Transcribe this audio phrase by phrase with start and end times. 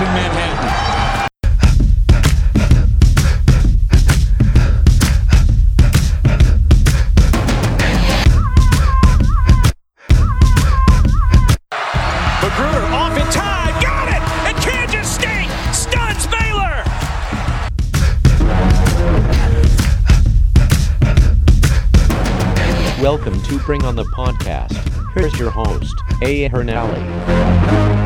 [0.00, 0.68] in Manhattan.
[12.90, 13.82] Off in time.
[13.82, 14.22] Got it!
[14.46, 14.88] And can't!
[15.74, 16.84] Stuns Baylor!
[23.02, 24.76] Welcome to Bring on the Podcast.
[25.14, 26.48] Here's your host, A.
[26.48, 27.97] Hernally.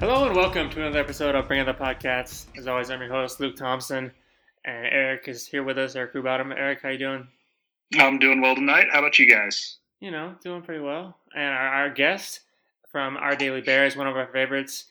[0.00, 2.46] Hello and welcome to another episode of Bring on the Podcast.
[2.56, 4.10] As always, I'm your host, Luke Thompson,
[4.64, 6.52] and Eric is here with us, Eric Rubottom.
[6.56, 7.28] Eric, how you doing?
[7.98, 8.86] I'm doing well tonight.
[8.92, 9.78] How about you guys?
[10.00, 11.16] you know, doing pretty well.
[11.34, 12.40] And our, our guest
[12.92, 14.84] from Our Daily Bear is one of our favorites.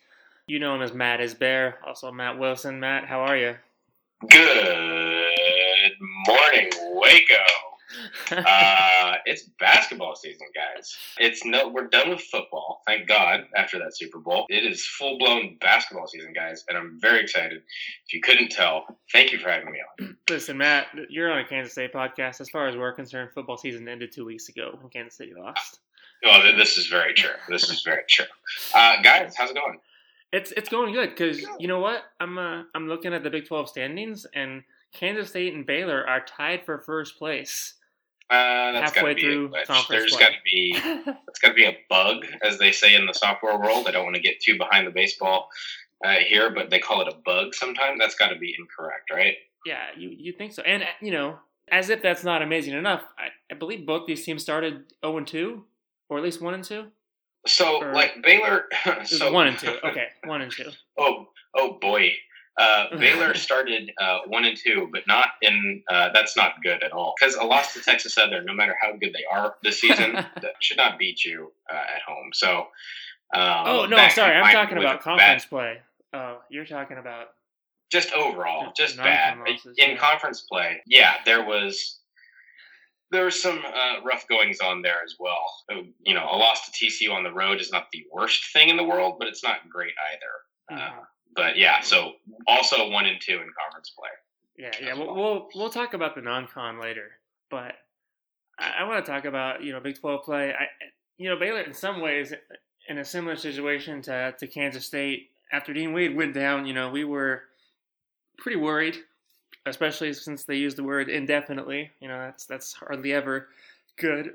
[0.48, 2.80] You know him as Matt is Bear, also Matt Wilson.
[2.80, 3.56] Matt, how are you?
[4.28, 5.92] Good
[6.28, 7.44] morning, Waco.
[8.32, 10.96] Uh, it's basketball season, guys.
[11.18, 12.82] It's no, we're done with football.
[12.88, 13.46] Thank God.
[13.56, 17.62] After that Super Bowl, it is full blown basketball season, guys, and I'm very excited.
[18.08, 20.18] If you couldn't tell, thank you for having me on.
[20.30, 22.42] Listen, Matt, you're on a Kansas State podcast.
[22.42, 25.80] As far as we're concerned, football season ended two weeks ago when Kansas City lost.
[26.24, 27.36] Oh, this is very true.
[27.50, 28.26] This is very true.
[28.74, 29.80] Uh, guys, how's it going?
[30.32, 32.02] It's it's going good because you know what?
[32.20, 36.26] I'm uh, I'm looking at the Big 12 standings and Kansas State and Baylor are
[36.26, 37.76] tied for first place.
[38.30, 39.66] Uh, that's halfway gotta be through a glitch.
[39.68, 40.20] conference There's play.
[40.20, 40.74] got to be
[41.28, 43.88] that's got to be a bug, as they say in the software world.
[43.88, 45.50] I don't want to get too behind the baseball
[46.04, 48.00] uh, here, but they call it a bug sometimes.
[48.00, 49.36] That's got to be incorrect, right?
[49.66, 50.64] Yeah, you you think so?
[50.64, 51.38] And uh, you know,
[51.70, 55.28] as if that's not amazing enough, I, I believe both these teams started 0 and
[55.28, 55.64] 2,
[56.10, 56.86] or at least 1 and 2.
[57.48, 58.66] So, Or- like Baylor,
[59.06, 59.78] so 1 and 2.
[59.84, 60.64] Okay, 1 and 2.
[60.98, 62.12] Oh, oh boy.
[62.58, 65.84] Uh, Baylor started uh, one and two, but not in.
[65.90, 67.14] Uh, that's not good at all.
[67.20, 70.54] Because a loss to Texas Southern, no matter how good they are this season, that
[70.62, 72.30] should not beat you uh, at home.
[72.34, 72.68] So.
[73.34, 75.78] Um, Oh no, sorry, I'm talking about conference bad- play.
[76.14, 77.30] Oh, you're talking about
[77.92, 79.98] just overall, just bad in yeah.
[79.98, 80.82] conference play.
[80.86, 82.00] Yeah, there was.
[83.12, 85.38] There was some uh, rough goings on there as well.
[85.72, 88.70] Uh, You know, a loss to TCU on the road is not the worst thing
[88.70, 90.80] in the world, but it's not great either.
[90.82, 91.06] Uh, Mhm.
[91.36, 92.14] But yeah, so
[92.48, 94.10] also one and two in conference play.
[94.58, 94.94] Yeah, yeah.
[94.94, 95.16] well.
[95.16, 97.12] we'll we'll talk about the non-con later,
[97.50, 97.74] but
[98.58, 100.54] I, I want to talk about you know Big Twelve play.
[100.54, 100.68] I
[101.18, 102.34] you know Baylor in some ways
[102.88, 106.66] in a similar situation to to Kansas State after Dean Wade went down.
[106.66, 107.44] You know we were
[108.38, 108.98] pretty worried,
[109.66, 111.92] especially since they used the word indefinitely.
[112.00, 113.50] You know that's that's hardly ever
[113.98, 114.32] good.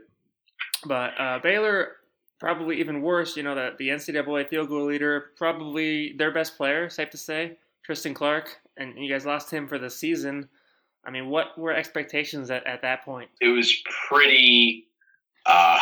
[0.85, 1.93] But uh, Baylor
[2.41, 3.37] probably even worse.
[3.37, 7.59] You know that the NCAA field goal leader, probably their best player, safe to say,
[7.85, 10.49] Tristan Clark, and you guys lost him for the season.
[11.05, 13.31] I mean, what were expectations at, at that point?
[13.41, 14.89] it was pretty
[15.47, 15.81] uh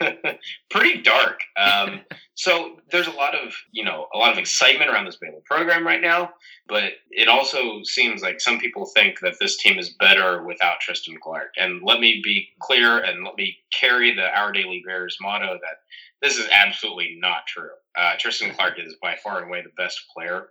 [0.70, 1.40] pretty dark.
[1.56, 2.00] Um
[2.34, 5.86] so there's a lot of you know a lot of excitement around this Baylor program
[5.86, 6.30] right now
[6.70, 11.16] but it also seems like some people think that this team is better without Tristan
[11.20, 11.48] Clark.
[11.58, 15.80] And let me be clear and let me carry the our daily bears motto that
[16.22, 17.70] this is absolutely not true.
[17.98, 20.46] Uh, Tristan Clark is by far and away the best player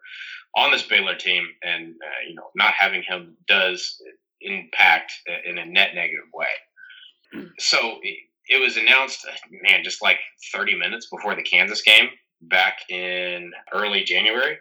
[0.58, 4.02] on this Baylor team and uh, you know not having him does
[4.41, 5.14] impact
[5.46, 7.46] in a net negative way.
[7.59, 8.00] So
[8.49, 9.25] it, was announced,
[9.63, 10.17] man, just like
[10.51, 12.09] 30 minutes before the Kansas game
[12.41, 14.57] back in early January.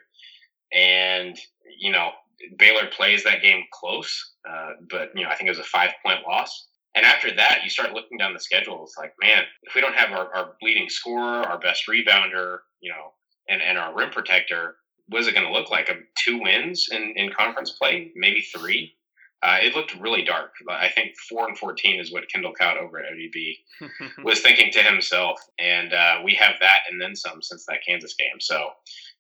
[0.73, 1.39] And,
[1.79, 2.11] you know,
[2.59, 5.91] Baylor plays that game close, uh, but, you know, I think it was a five
[6.05, 6.69] point loss.
[6.95, 8.83] And after that, you start looking down the schedule.
[8.83, 12.91] It's like, man, if we don't have our, our leading scorer, our best rebounder, you
[12.91, 13.13] know,
[13.49, 14.77] and, and our rim protector,
[15.09, 15.91] what is it going to look like?
[15.91, 18.95] Um, Two wins in, in conference play, maybe three.
[19.43, 20.53] Uh, it looked really dark.
[20.67, 23.55] But I think four and fourteen is what Kendall Cout over at ODB
[24.25, 28.15] was thinking to himself, and uh, we have that and then some since that Kansas
[28.15, 28.41] game.
[28.41, 28.71] So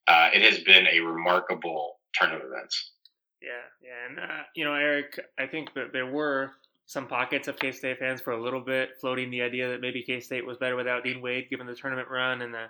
[0.08, 2.92] uh, it has been a remarkable turn of events.
[3.40, 3.50] Yeah,
[3.82, 6.52] yeah, and uh, you know, Eric, I think that there were
[6.86, 10.02] some pockets of K State fans for a little bit floating the idea that maybe
[10.02, 12.64] K State was better without Dean Wade, given the tournament run and the,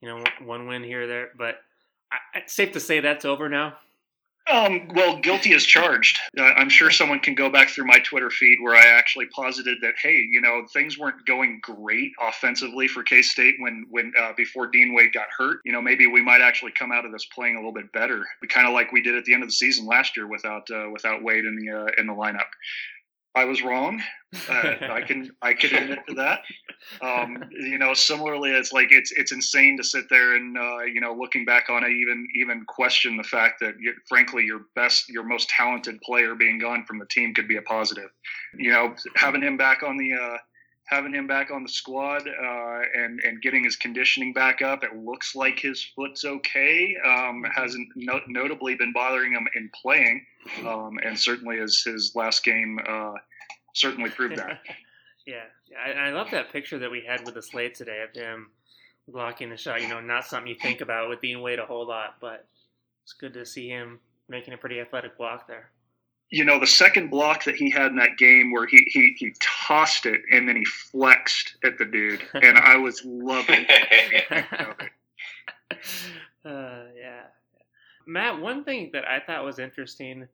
[0.00, 1.28] you know, one win here or there.
[1.38, 1.56] But
[2.10, 3.74] I, it's safe to say that's over now.
[4.50, 6.18] Um, well, guilty as charged.
[6.36, 9.78] Uh, I'm sure someone can go back through my Twitter feed where I actually posited
[9.82, 14.32] that, hey, you know, things weren't going great offensively for K State when, when uh,
[14.36, 15.60] before Dean Wade got hurt.
[15.64, 18.26] You know, maybe we might actually come out of this playing a little bit better,
[18.48, 20.90] kind of like we did at the end of the season last year without uh,
[20.92, 22.50] without Wade in the uh, in the lineup.
[23.34, 24.02] I was wrong.
[24.48, 26.40] Uh, I can I can admit to that.
[27.00, 31.00] Um, you know, similarly, it's like it's it's insane to sit there and uh, you
[31.00, 35.08] know, looking back on it, even even question the fact that you, frankly your best,
[35.08, 38.10] your most talented player being gone from the team could be a positive.
[38.56, 40.38] You know, having him back on the uh,
[40.84, 44.84] having him back on the squad uh, and and getting his conditioning back up.
[44.84, 46.96] It looks like his foot's okay.
[47.04, 50.24] Um, hasn't no- notably been bothering him in playing,
[50.66, 53.14] um, and certainly his his last game uh,
[53.74, 54.60] certainly proved that.
[55.26, 55.44] yeah,
[55.84, 58.50] I, I love that picture that we had with the slate today of him
[59.08, 59.82] blocking the shot.
[59.82, 62.46] You know, not something you think about with Dean Wade a whole lot, but
[63.04, 65.70] it's good to see him making a pretty athletic block there
[66.32, 69.34] you know, the second block that he had in that game where he, he, he
[69.38, 74.24] tossed it and then he flexed at the dude, and I was loving it.
[76.44, 77.24] uh, yeah.
[78.06, 80.26] Matt, one thing that I thought was interesting,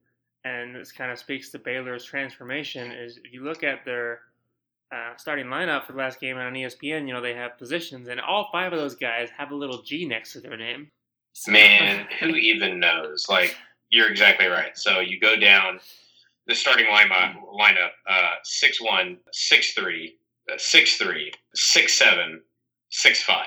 [0.44, 4.20] and this kind of speaks to Baylor's transformation, is if you look at their
[4.92, 8.20] uh, starting lineup for the last game on ESPN, you know, they have positions, and
[8.20, 10.92] all five of those guys have a little G next to their name.
[11.32, 13.26] So, Man, who even knows?
[13.28, 13.56] Like,
[13.90, 14.76] you're exactly right.
[14.76, 15.80] So you go down
[16.46, 19.18] the starting lineup, lineup uh, 6'1,
[19.52, 20.08] 6'3,
[20.50, 22.36] uh, 6'3, 6'7,
[22.92, 23.42] 6'5.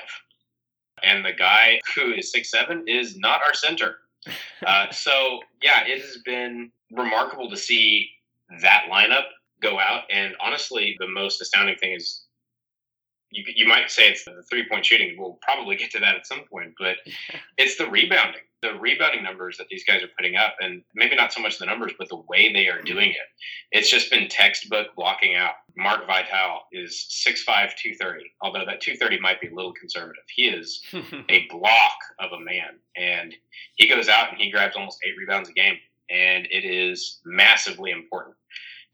[1.04, 3.96] And the guy who is 6 7 is not our center.
[4.64, 8.08] Uh, so, yeah, it has been remarkable to see
[8.62, 9.24] that lineup
[9.60, 10.04] go out.
[10.14, 12.21] And honestly, the most astounding thing is
[13.32, 15.16] you, you might say it's the three point shooting.
[15.18, 16.98] We'll probably get to that at some point, but
[17.58, 18.42] it's the rebounding.
[18.62, 21.66] The rebounding numbers that these guys are putting up, and maybe not so much the
[21.66, 22.94] numbers, but the way they are mm-hmm.
[22.94, 23.16] doing it.
[23.72, 25.54] It's just been textbook blocking out.
[25.76, 30.24] Mark Vital is 6'5, 230, although that 230 might be a little conservative.
[30.36, 30.84] He is
[31.30, 33.34] a block of a man, and
[33.78, 35.78] he goes out and he grabs almost eight rebounds a game,
[36.12, 38.36] and it is massively important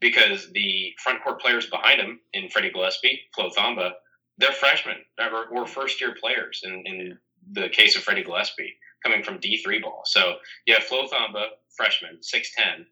[0.00, 3.92] because the front court players behind him in Freddie Gillespie, Flo Thamba,
[4.38, 7.18] they're freshmen or, or first year players in, in
[7.52, 8.74] the case of Freddie Gillespie
[9.04, 10.02] coming from D3 ball.
[10.04, 10.36] So
[10.66, 11.46] yeah, Flo Thamba,
[11.76, 12.86] freshman, 6'10,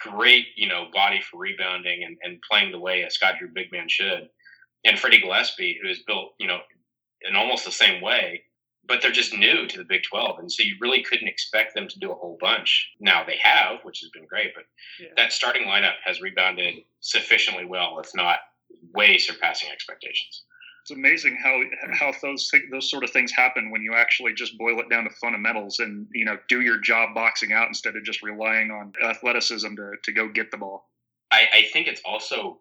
[0.00, 3.72] great, you know, body for rebounding and, and playing the way a Scott Drew big
[3.72, 4.28] man should.
[4.84, 6.58] And Freddie Gillespie, who is built, you know,
[7.28, 8.42] in almost the same way,
[8.88, 10.40] but they're just new to the Big 12.
[10.40, 12.90] And so you really couldn't expect them to do a whole bunch.
[12.98, 14.64] Now they have, which has been great, but
[15.00, 15.10] yeah.
[15.16, 18.38] that starting lineup has rebounded sufficiently well, if not
[18.92, 20.42] way surpassing expectations
[20.82, 21.62] it's amazing how
[21.92, 25.10] how those those sort of things happen when you actually just boil it down to
[25.10, 29.74] fundamentals and you know do your job boxing out instead of just relying on athleticism
[29.76, 30.88] to, to go get the ball.
[31.30, 32.58] I, I think it's also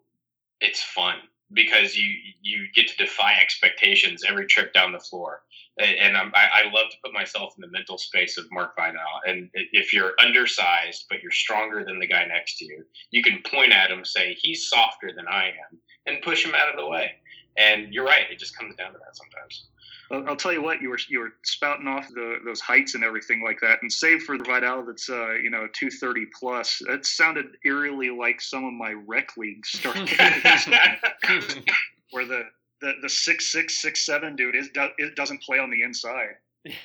[0.59, 1.15] it's fun
[1.51, 5.41] because you you get to defy expectations every trip down the floor.
[5.79, 9.00] And I, I love to put myself in the mental space of Mark Vital.
[9.25, 13.41] And if you're undersized but you're stronger than the guy next to you, you can
[13.50, 16.88] point at him, say he's softer than I am, and push him out of the
[16.88, 17.13] way.
[17.57, 19.65] And you're right; it just comes down to that sometimes.
[20.12, 23.42] I'll tell you what, you were you were spouting off the, those heights and everything
[23.44, 27.45] like that, and save for the Vital that's uh, you know 230 plus, it sounded
[27.63, 30.07] eerily like some of my rec leagues starting,
[32.11, 32.44] where the
[32.81, 36.35] the the six six six seven dude is it doesn't play on the inside,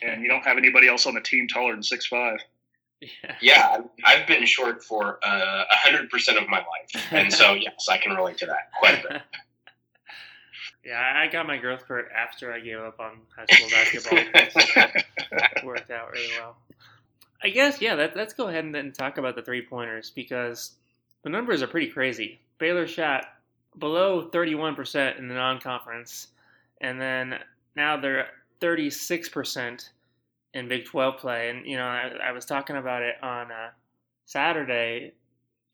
[0.03, 2.39] and you don't have anybody else on the team taller than six five.
[3.03, 3.37] Yeah.
[3.43, 7.89] yeah, I've been short for uh, a hundred percent of my life, and so yes,
[7.91, 9.23] I can relate to that quite a bit.
[10.87, 15.65] Yeah, I got my growth spurt after I gave up on high school basketball.
[15.65, 16.57] worked out really well.
[17.43, 17.95] I guess yeah.
[17.95, 20.73] Let, us go ahead and then talk about the three pointers because
[21.25, 22.39] the numbers are pretty crazy.
[22.59, 23.25] Baylor shot
[23.79, 26.29] below 31% in the non-conference,
[26.81, 27.41] and then
[27.75, 28.29] now they're
[28.61, 29.89] 36%
[30.55, 31.51] in Big 12 play.
[31.51, 33.71] And you know, I, I was talking about it on uh,
[34.25, 35.15] Saturday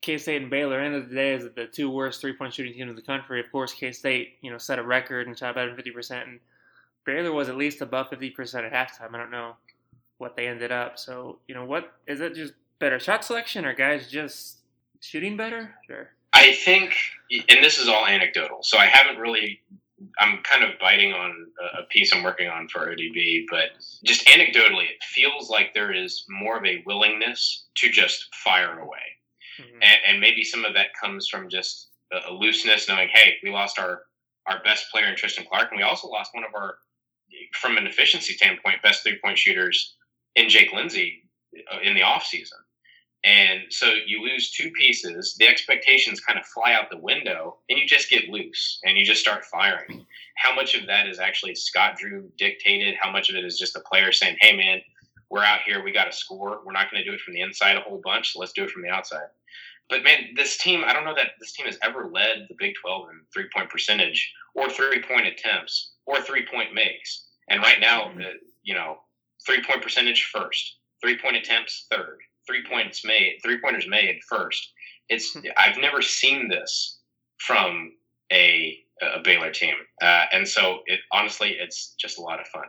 [0.03, 2.73] K State and Baylor, end of the day, is the two worst three point shooting
[2.73, 3.39] teams in the country.
[3.39, 6.27] Of course, K State, you know, set a record and shot better than fifty percent,
[6.27, 6.39] and
[7.05, 9.15] Baylor was at least above fifty percent at halftime.
[9.15, 9.55] I don't know
[10.17, 10.99] what they ended up.
[10.99, 12.35] So, you know, what is it?
[12.35, 14.57] Just better shot selection, or guys just
[14.99, 15.73] shooting better?
[15.87, 16.09] Sure.
[16.33, 16.93] I think,
[17.47, 19.61] and this is all anecdotal, so I haven't really.
[20.19, 21.47] I'm kind of biting on
[21.79, 23.69] a piece I'm working on for ODB, but
[24.03, 28.99] just anecdotally, it feels like there is more of a willingness to just fire away
[29.59, 29.81] mm-hmm.
[29.81, 33.79] and, and, maybe some of that comes from just a, looseness, knowing, hey, we lost
[33.79, 34.03] our
[34.45, 36.75] our best player in Tristan Clark, and we also lost one of our,
[37.53, 39.95] from an efficiency standpoint, best three point shooters
[40.35, 41.23] in Jake Lindsey
[41.71, 42.57] uh, in the off season.
[43.23, 47.79] And so you lose two pieces, the expectations kind of fly out the window, and
[47.79, 50.05] you just get loose and you just start firing.
[50.35, 52.95] How much of that is actually Scott Drew dictated?
[52.99, 54.81] How much of it is just the player saying, hey, man,
[55.29, 56.61] we're out here, we got to score.
[56.65, 58.63] We're not going to do it from the inside a whole bunch, so let's do
[58.63, 59.27] it from the outside.
[59.89, 62.73] But man, this team, I don't know that this team has ever led the Big
[62.81, 67.25] 12 in three point percentage or three point attempts or three point makes.
[67.49, 68.97] And right now, the, you know,
[69.45, 74.71] three point percentage first, three point attempts third, three points made, three pointers made first.
[75.09, 76.99] It's I've never seen this
[77.39, 77.91] from
[78.31, 82.67] a, a Baylor team, uh, and so it honestly it's just a lot of fun.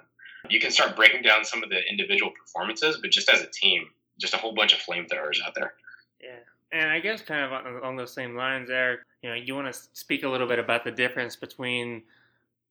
[0.50, 3.86] You can start breaking down some of the individual performances, but just as a team,
[4.18, 5.74] just a whole bunch of flamethrowers out there.
[6.22, 6.36] Yeah.
[6.72, 9.80] And I guess kind of along those same lines, Eric, you know, you want to
[9.92, 12.02] speak a little bit about the difference between,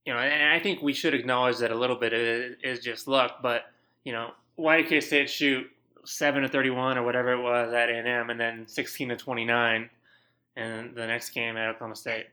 [0.05, 3.39] you know, and I think we should acknowledge that a little bit is just luck,
[3.41, 3.71] but,
[4.03, 5.65] you know, why did K State shoot
[6.05, 9.89] seven to thirty-one or whatever it was at A and then sixteen to twenty-nine,
[10.55, 12.27] and the next game at Oklahoma State.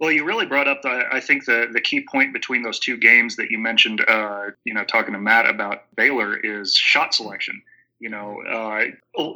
[0.00, 2.96] Well, you really brought up, the, I think, the, the key point between those two
[2.96, 7.60] games that you mentioned, uh, you know, talking to Matt about Baylor is shot selection.
[7.98, 8.84] You know, uh,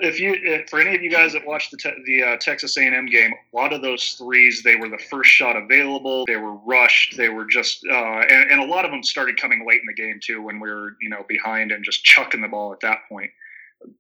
[0.00, 2.78] if you if, for any of you guys that watched the te- the uh, Texas
[2.78, 6.25] A&M game, a lot of those threes they were the first shot available.
[6.26, 7.14] They were rushed.
[7.18, 9.92] They were just, uh, and, and a lot of them started coming late in the
[9.92, 13.00] game too, when we were you know behind and just chucking the ball at that
[13.06, 13.30] point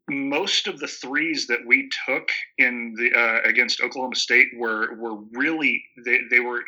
[0.08, 5.16] most of the threes that we took in the uh, against Oklahoma State were were
[5.32, 6.62] really they, they were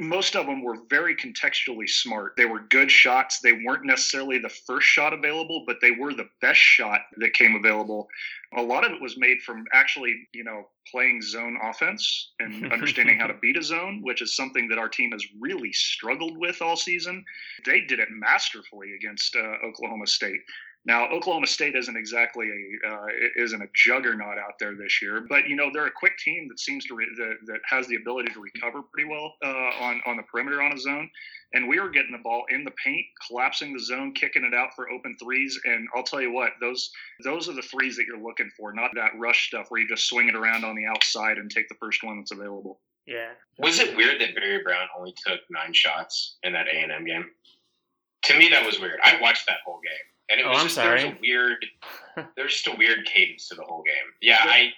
[0.00, 2.32] most of them were very contextually smart.
[2.38, 3.40] They were good shots.
[3.40, 7.54] They weren't necessarily the first shot available, but they were the best shot that came
[7.54, 8.08] available.
[8.56, 13.18] A lot of it was made from actually, you know, playing zone offense and understanding
[13.18, 16.62] how to beat a zone, which is something that our team has really struggled with
[16.62, 17.22] all season.
[17.66, 20.40] They did it masterfully against uh, Oklahoma State.
[20.86, 25.48] Now, Oklahoma State isn't exactly a uh, isn't a juggernaut out there this year, but
[25.48, 28.34] you know they're a quick team that seems to re- that, that has the ability
[28.34, 31.08] to recover pretty well uh, on on the perimeter on a zone.
[31.54, 34.74] And we were getting the ball in the paint, collapsing the zone, kicking it out
[34.76, 35.58] for open threes.
[35.64, 36.90] And I'll tell you what, those
[37.22, 40.06] those are the threes that you're looking for, not that rush stuff where you just
[40.06, 42.80] swing it around on the outside and take the first one that's available.
[43.06, 43.30] Yeah.
[43.58, 47.06] Was it weird that Barry Brown only took nine shots in that A and M
[47.06, 47.24] game?
[48.24, 48.98] To me, that was weird.
[49.02, 51.00] I watched that whole game and it oh, was I'm just sorry.
[51.00, 51.66] there was a weird
[52.36, 54.12] there was just a weird cadence to the whole game.
[54.20, 54.72] Yeah, I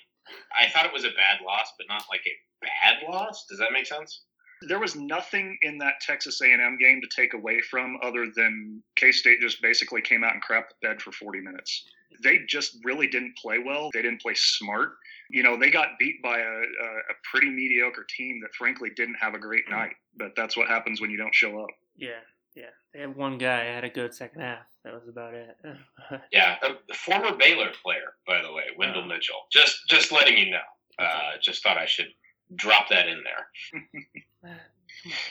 [0.58, 3.46] I thought it was a bad loss, but not like a bad loss.
[3.48, 4.22] Does that make sense?
[4.62, 9.38] There was nothing in that Texas A&M game to take away from other than K-State
[9.40, 11.84] just basically came out and crapped the bed for 40 minutes.
[12.22, 13.90] They just really didn't play well.
[13.92, 14.92] They didn't play smart.
[15.30, 19.16] You know, they got beat by a, a, a pretty mediocre team that frankly didn't
[19.20, 19.78] have a great mm-hmm.
[19.78, 19.96] night.
[20.16, 21.68] But that's what happens when you don't show up.
[21.96, 22.20] Yeah,
[22.56, 22.64] yeah.
[22.92, 24.66] They had one guy had a good second half.
[24.84, 25.56] That was about it.
[26.32, 29.06] yeah, a former Baylor player, by the way, Wendell Oh.
[29.06, 29.46] Mitchell.
[29.52, 30.58] Just just letting you know.
[30.98, 32.08] Uh, just thought I should
[32.56, 33.82] drop that in there.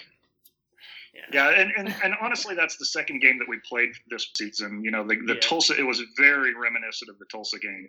[1.31, 4.83] Yeah, and, and, and honestly, that's the second game that we played this season.
[4.83, 5.39] You know, the, the Yeah.
[5.39, 7.87] Tulsa, it was very reminiscent of the Tulsa game.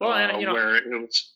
[0.00, 1.32] Well, uh, and you know, where it was,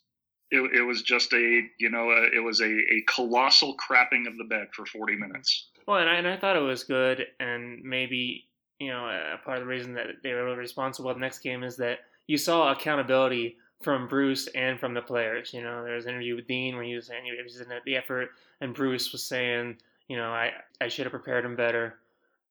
[0.53, 4.39] it, it was just a, you know, a, it was a, a colossal crapping of
[4.39, 5.71] the bed for 40 minutes.
[5.87, 8.47] Well, and I, and I thought it was good, and maybe
[8.79, 11.76] you know a part of the reason that they were responsible the next game is
[11.76, 15.53] that you saw accountability from Bruce and from the players.
[15.53, 17.69] You know, there was an interview with Dean where he was saying he was in
[17.85, 19.76] the effort, and Bruce was saying,
[20.09, 21.99] you know, I I should have prepared him better.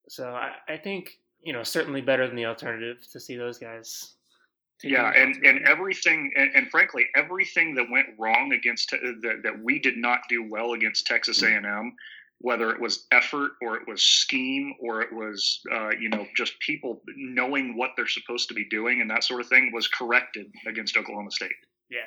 [0.07, 4.13] So I, I think you know certainly better than the alternative to see those guys.
[4.83, 9.63] Yeah, and, and everything, and, and frankly, everything that went wrong against Te- that, that
[9.63, 11.95] we did not do well against Texas A&M,
[12.39, 16.59] whether it was effort or it was scheme or it was, uh, you know, just
[16.59, 20.47] people knowing what they're supposed to be doing and that sort of thing, was corrected
[20.67, 21.51] against Oklahoma State.
[21.89, 21.99] Yeah.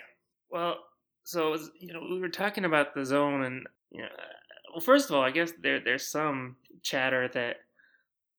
[0.51, 0.79] Well,
[1.25, 4.09] so was- you know we were talking about the zone, and you know,
[4.73, 7.57] well, first of all, I guess there there's some chatter that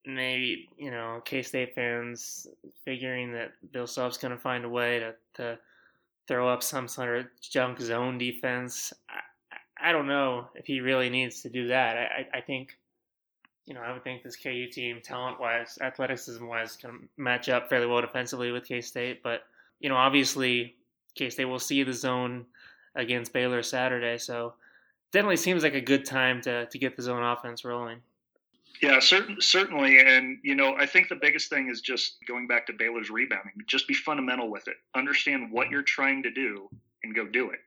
[0.06, 2.48] maybe you know K State fans
[2.86, 5.60] figuring that Bill Self's going to find a way to to
[6.28, 8.94] throw up some sort of junk zone defense.
[9.10, 9.20] I,
[9.82, 11.98] I don't know if he really needs to do that.
[11.98, 12.78] I, I, I think.
[13.66, 18.00] You know, I would think this KU team, talent-wise, athleticism-wise, can match up fairly well
[18.00, 19.22] defensively with K State.
[19.22, 19.42] But
[19.82, 20.78] you know, obviously,
[21.16, 22.46] K State will see the zone
[22.96, 24.18] against Baylor Saturday.
[24.18, 24.54] So
[25.12, 28.00] definitely seems like a good time to, to get the zone offense rolling.
[28.82, 30.00] Yeah, certain, certainly.
[30.00, 33.54] And, you know, I think the biggest thing is just going back to Baylor's rebounding.
[33.66, 34.76] Just be fundamental with it.
[34.96, 35.74] Understand what mm-hmm.
[35.74, 36.70] you're trying to do
[37.04, 37.60] and go do it.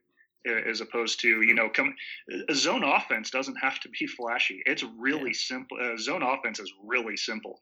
[0.47, 1.95] As opposed to, you know, come
[2.49, 4.63] a zone offense doesn't have to be flashy.
[4.65, 5.77] It's really simple.
[5.79, 7.61] Uh, zone offense is really simple.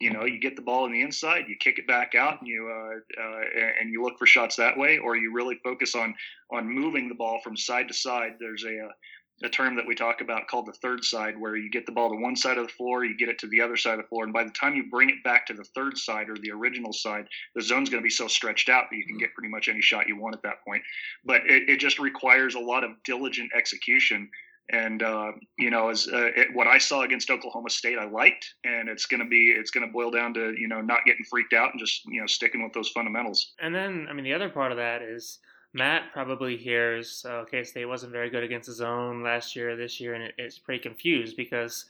[0.00, 2.48] you know, you get the ball on the inside, you kick it back out, and
[2.48, 3.40] you uh, uh,
[3.80, 6.14] and you look for shots that way, or you really focus on
[6.50, 8.32] on moving the ball from side to side.
[8.40, 8.92] There's a uh,
[9.42, 12.10] a term that we talk about called the third side, where you get the ball
[12.10, 14.08] to one side of the floor, you get it to the other side of the
[14.08, 16.50] floor, and by the time you bring it back to the third side or the
[16.50, 19.48] original side, the zone's going to be so stretched out that you can get pretty
[19.48, 20.82] much any shot you want at that point.
[21.24, 24.28] But it, it just requires a lot of diligent execution.
[24.72, 28.54] And uh, you know, as uh, it, what I saw against Oklahoma State, I liked,
[28.64, 31.24] and it's going to be it's going to boil down to you know not getting
[31.24, 33.54] freaked out and just you know sticking with those fundamentals.
[33.60, 35.38] And then, I mean, the other part of that is
[35.72, 40.00] Matt probably hears uh, K State wasn't very good against the zone last year, this
[40.00, 41.84] year, and it, it's pretty confused because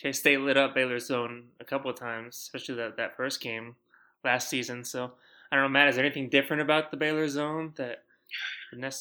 [0.00, 3.74] K State lit up Baylor's zone a couple of times, especially that, that first game
[4.24, 4.84] last season.
[4.84, 5.12] So
[5.50, 8.04] I don't know, Matt, is there anything different about the Baylor zone that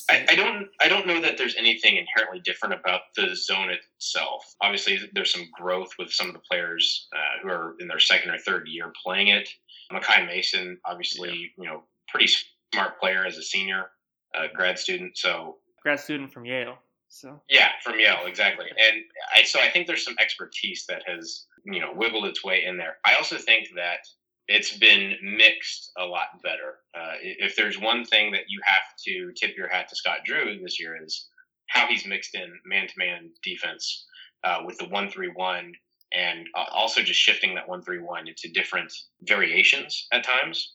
[0.10, 4.56] I, I, don't I don't know that there's anything inherently different about the zone itself.
[4.62, 8.30] Obviously, there's some growth with some of the players uh, who are in their second
[8.30, 9.50] or third year playing it.
[9.92, 12.32] Makai Mason, obviously, you know, pretty
[12.74, 13.90] smart player as a senior
[14.38, 15.18] a grad student.
[15.18, 16.78] So grad student from Yale.
[17.10, 18.66] So yeah, from Yale, exactly.
[18.70, 22.64] And I so I think there's some expertise that has you know wiggled its way
[22.66, 22.98] in there.
[23.06, 24.00] I also think that
[24.48, 26.80] it's been mixed a lot better.
[26.96, 30.60] Uh, if there's one thing that you have to tip your hat to Scott Drew
[30.62, 31.28] this year is
[31.68, 34.06] how he's mixed in man-to-man defense
[34.44, 35.74] uh, with the one-three-one,
[36.14, 40.74] and uh, also just shifting that one-three-one into different variations at times.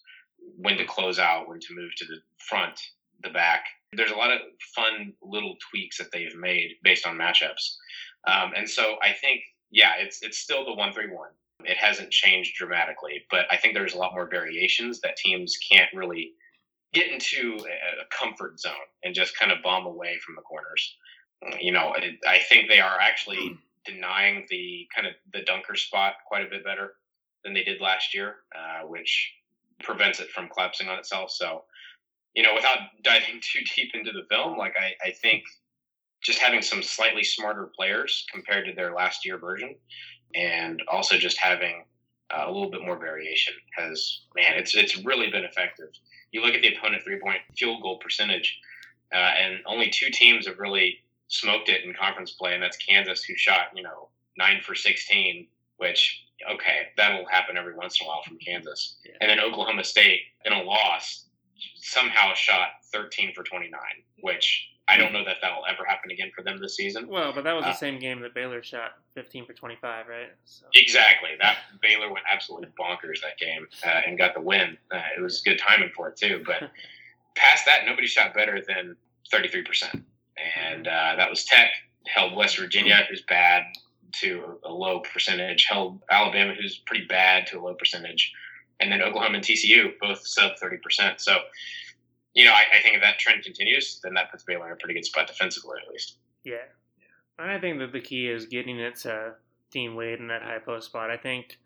[0.57, 2.17] When to close out, when to move to the
[2.49, 2.81] front,
[3.23, 3.65] the back.
[3.93, 4.41] There's a lot of
[4.75, 7.77] fun little tweaks that they've made based on matchups.
[8.27, 11.31] Um, and so I think, yeah, it's it's still the one three one.
[11.65, 15.89] It hasn't changed dramatically, but I think there's a lot more variations that teams can't
[15.95, 16.33] really
[16.93, 18.73] get into a comfort zone
[19.05, 20.97] and just kind of bomb away from the corners.
[21.61, 21.95] You know,
[22.27, 26.65] I think they are actually denying the kind of the dunker spot quite a bit
[26.65, 26.95] better
[27.45, 29.33] than they did last year, uh, which
[29.83, 31.31] prevents it from collapsing on itself.
[31.31, 31.65] So
[32.35, 35.45] you know, without diving too deep into the film, like I, I think
[36.23, 39.75] just having some slightly smarter players compared to their last year version,
[40.35, 41.85] and also just having
[42.31, 45.89] uh, a little bit more variation has man, it's it's really been effective.
[46.33, 48.59] You look at the opponent three point field goal percentage,
[49.13, 53.25] uh, and only two teams have really smoked it in conference play, and that's Kansas,
[53.25, 58.09] who shot you know nine for sixteen, which okay, that'll happen every once in a
[58.09, 59.13] while from Kansas, yeah.
[59.21, 61.27] and then Oklahoma State in a loss
[61.83, 63.81] somehow shot 13 for 29,
[64.21, 67.07] which I don't know that that'll ever happen again for them this season.
[67.09, 70.31] Well, but that was the uh, same game that Baylor shot 15 for 25, right?
[70.45, 70.67] So.
[70.75, 71.31] Exactly.
[71.41, 74.77] That Baylor went absolutely bonkers that game uh, and got the win.
[74.91, 76.43] Uh, it was good timing for it too.
[76.45, 76.63] But
[77.37, 78.97] past that, nobody shot better than
[79.33, 80.03] 33%,
[80.59, 81.71] and uh, that was Tech.
[82.07, 83.63] Held West Virginia, who's bad,
[84.21, 85.67] to a low percentage.
[85.69, 88.33] Held Alabama, who's pretty bad, to a low percentage
[88.81, 91.21] and then Oklahoma and TCU both sub 30%.
[91.21, 91.37] So,
[92.35, 94.77] you know, I, I, think if that trend continues, then that puts Baylor in a
[94.77, 96.17] pretty good spot defensively, at least.
[96.45, 96.55] Yeah.
[96.99, 97.55] yeah.
[97.55, 99.35] I think that the key is getting it to
[99.71, 101.11] Dean Wade in that high post spot.
[101.11, 101.59] I think,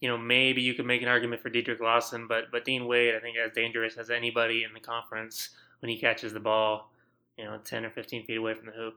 [0.00, 3.14] you know, maybe you could make an argument for Dedric Lawson, but but Dean Wade,
[3.14, 5.50] I think, as dangerous as anybody in the conference
[5.80, 6.90] when he catches the ball,
[7.36, 8.94] you know, 10 or 15 feet away from the hoop.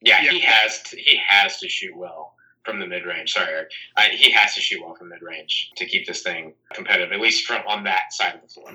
[0.00, 0.30] Yeah, yeah.
[0.32, 3.32] he has to, he has to shoot well from the mid range.
[3.32, 3.70] Sorry, Eric.
[3.96, 7.20] Uh, he has to shoot well from mid range to keep this thing competitive, at
[7.20, 8.72] least from on that side of the floor,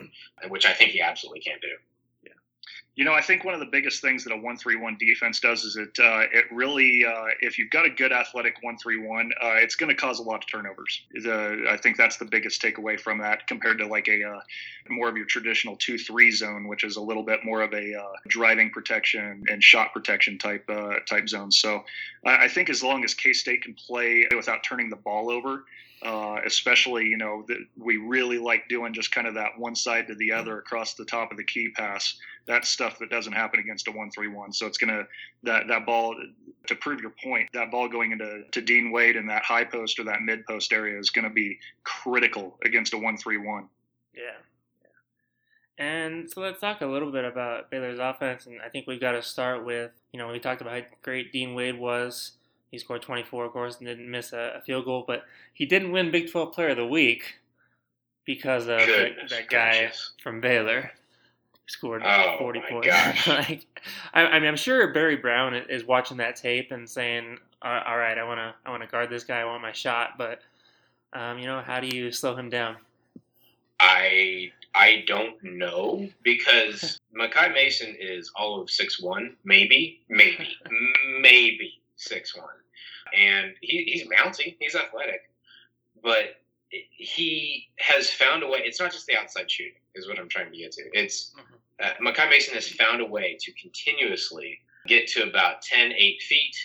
[0.50, 1.70] which I think he absolutely can do.
[2.98, 5.76] You know, I think one of the biggest things that a one-three-one defense does is
[5.76, 9.90] it uh, it really, uh, if you've got a good athletic one-three-one, uh, it's going
[9.90, 11.04] to cause a lot of turnovers.
[11.14, 14.40] The, I think that's the biggest takeaway from that compared to like a uh,
[14.90, 18.14] more of your traditional two-three zone, which is a little bit more of a uh,
[18.28, 20.68] driving protection and shot protection type
[21.08, 21.52] type zone.
[21.52, 21.84] So
[22.26, 25.66] I think as long as K State can play without turning the ball over,
[26.04, 30.08] uh, especially you know that we really like doing just kind of that one side
[30.08, 32.18] to the other across the top of the key pass.
[32.46, 35.04] That's stuff that doesn't happen against a one-three-one so it's gonna
[35.44, 36.16] that that ball
[36.68, 40.00] to prove your point that ball going into to dean wade in that high post
[40.00, 43.68] or that mid post area is to be critical against a one-three-one
[44.16, 44.38] yeah.
[45.78, 49.12] And so let's talk a little bit about Baylor's offense, and I think we've got
[49.12, 52.37] to start with, you know, we talked about how great Dean Wade was
[52.72, 55.04] he scored 24, of course, and didn't miss a, a field goal.
[55.08, 57.40] But he didn't win Big 12 Player of the Week
[58.26, 60.12] because of that, that, guy gracious.
[60.22, 60.92] from Baylor
[61.68, 62.88] scored oh, 40 points.
[63.28, 63.66] like,
[64.14, 68.18] I, I, mean, I'm sure Barry Brown is watching that tape and saying, "All right,
[68.18, 69.40] I want to, I want to guard this guy.
[69.40, 70.42] I want my shot." But
[71.14, 72.76] um, you know, how do you slow him down?
[73.80, 80.50] I I don't know because Makai Mason is all of six one, maybe, maybe,
[81.22, 82.48] maybe six one,
[83.18, 84.56] and he, he's mounty.
[84.60, 85.30] He's athletic,
[86.02, 86.38] but
[86.70, 88.60] he has found a way.
[88.64, 90.84] It's not just the outside shooting, is what I'm trying to get to.
[90.94, 91.34] It's
[91.82, 96.56] uh, Makai Mason has found a way to continuously get to about 10, 8 feet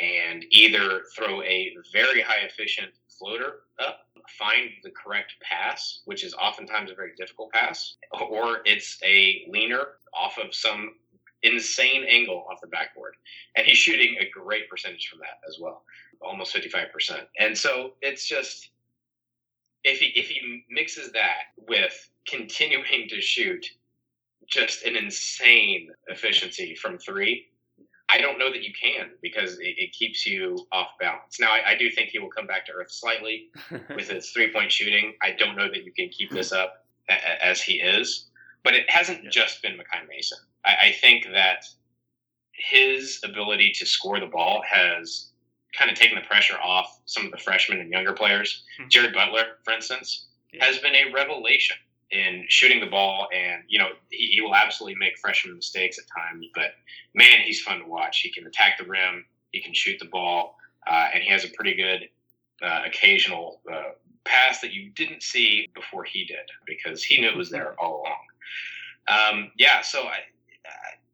[0.00, 4.06] and either throw a very high efficient floater up,
[4.38, 9.84] find the correct pass, which is oftentimes a very difficult pass, or it's a leaner
[10.14, 10.94] off of some
[11.42, 13.14] insane angle off the backboard.
[13.56, 15.82] And he's shooting a great percentage from that as well,
[16.20, 17.20] almost 55%.
[17.38, 18.70] And so it's just
[19.84, 23.66] if he if he mixes that with continuing to shoot
[24.46, 27.46] just an insane efficiency from three,
[28.08, 31.38] I don't know that you can because it, it keeps you off balance.
[31.38, 33.50] Now, I, I, do think he will come back to earth slightly
[33.94, 35.14] with his three point shooting.
[35.22, 38.26] I don't know that you can keep this up a, as he is,
[38.64, 39.30] but it hasn't yeah.
[39.30, 40.38] just been Makai Mason.
[40.64, 41.64] I, I think that
[42.52, 45.30] his ability to score the ball has
[45.76, 48.64] kind of taken the pressure off some of the freshmen and younger players.
[48.78, 48.88] Mm-hmm.
[48.88, 50.64] Jared Butler, for instance, yeah.
[50.64, 51.76] has been a revelation
[52.10, 56.04] in shooting the ball, and you know he, he, will absolutely make freshman mistakes at
[56.08, 56.46] times.
[56.54, 56.72] But
[57.14, 58.20] man, he's fun to watch.
[58.20, 61.48] He can attack the rim, he can shoot the ball, uh, and he has a
[61.48, 62.08] pretty good
[62.62, 63.92] uh, occasional uh,
[64.24, 68.02] pass that you didn't see before he did because he knew it was there all
[68.02, 68.16] along.
[69.08, 70.18] Um, yeah, so I,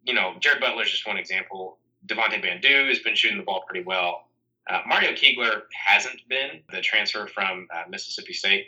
[0.07, 1.79] you know, Jared Butler is just one example.
[2.07, 4.29] Devonte Bandoo has been shooting the ball pretty well.
[4.71, 8.67] Uh, Mario Kegler hasn't been the transfer from uh, Mississippi State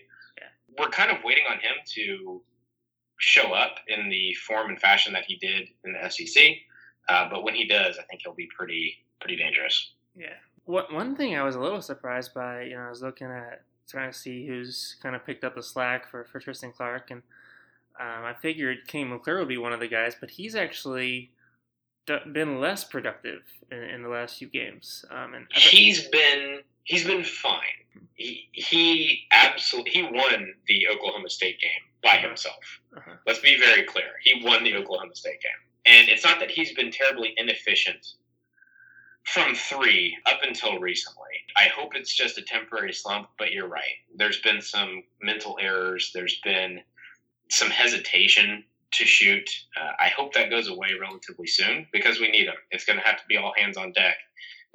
[0.79, 2.43] we're kind of waiting on him to
[3.19, 6.55] show up in the form and fashion that he did in the SEC.
[7.09, 9.93] Uh, but when he does, I think he'll be pretty pretty dangerous.
[10.15, 10.35] Yeah.
[10.65, 13.63] What one thing I was a little surprised by, you know, I was looking at
[13.89, 17.23] trying to see who's kind of picked up the slack for, for Tristan Clark, and
[18.01, 21.33] um, I figured King McClure would be one of the guys, but he's actually
[22.33, 25.05] been less productive in, in the last few games.
[25.11, 27.61] Um, and he's been he's been fine.
[28.15, 31.71] He he absolutely he won the Oklahoma State game
[32.03, 32.29] by uh-huh.
[32.29, 32.81] himself.
[32.97, 33.17] Uh-huh.
[33.27, 34.11] Let's be very clear.
[34.23, 35.53] He won the Oklahoma State game.
[35.87, 38.07] And it's not that he's been terribly inefficient
[39.25, 41.25] from three up until recently.
[41.57, 43.97] I hope it's just a temporary slump, but you're right.
[44.15, 46.11] There's been some mental errors.
[46.15, 46.81] There's been
[47.51, 49.49] some hesitation to shoot.
[49.79, 52.55] Uh, I hope that goes away relatively soon because we need him.
[52.71, 54.17] It's going to have to be all hands on deck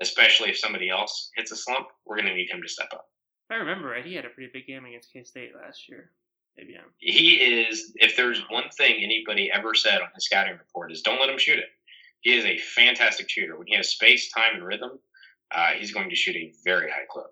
[0.01, 3.09] especially if somebody else hits a slump, we're going to need him to step up.
[3.49, 6.11] If I remember right, he had a pretty big game against K State last year.
[6.57, 6.91] Maybe I'm.
[6.97, 7.91] He is.
[7.95, 11.37] If there's one thing anybody ever said on his scouting report is don't let him
[11.37, 11.69] shoot it.
[12.21, 13.57] He is a fantastic shooter.
[13.57, 14.99] When he has space, time, and rhythm,
[15.51, 17.27] uh, he's going to shoot a very high clip.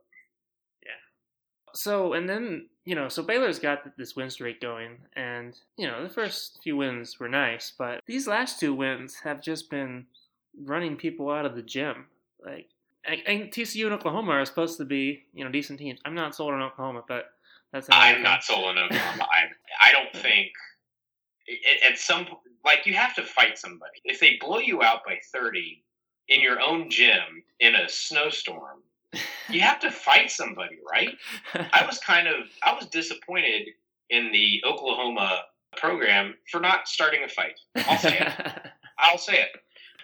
[1.73, 6.03] So and then you know, so Baylor's got this win streak going, and you know
[6.03, 10.05] the first few wins were nice, but these last two wins have just been
[10.63, 12.05] running people out of the gym.
[12.43, 12.67] Like,
[13.05, 15.99] and TCU and Oklahoma are supposed to be, you know, decent teams.
[16.05, 17.25] I'm not sold on Oklahoma, but
[17.71, 17.87] that's.
[17.91, 18.23] I'm thing.
[18.23, 19.27] not sold on Oklahoma.
[19.31, 20.51] I I don't think
[21.87, 22.25] at some
[22.63, 24.01] like you have to fight somebody.
[24.03, 25.83] If they blow you out by 30
[26.29, 28.81] in your own gym in a snowstorm,
[29.51, 31.17] you have to fight somebody, right?
[31.73, 33.67] I was kind of I was disappointed
[34.09, 35.41] in the Oklahoma
[35.77, 37.59] program for not starting a fight.
[37.75, 38.61] I'll say it.
[38.99, 39.49] I'll say it.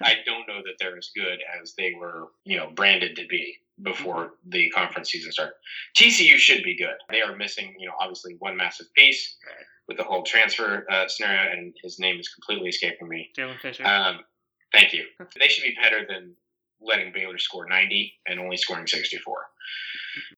[0.02, 3.56] I don't know that they're as good as they were, you know, branded to be
[3.84, 5.54] before the conference season started.
[5.98, 6.96] TCU should be good.
[7.10, 9.38] They are missing, you know, obviously one massive piece
[9.88, 13.30] with the whole transfer uh, scenario, and his name is completely escaping me.
[13.38, 13.86] Jaylen Fisher.
[13.86, 14.20] Um,
[14.74, 15.06] thank you.
[15.40, 16.36] they should be better than
[16.82, 19.36] letting Baylor score 90 and only scoring 64.
[19.36, 20.36] Mm-hmm.